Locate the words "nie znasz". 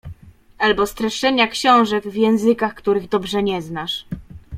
3.43-4.05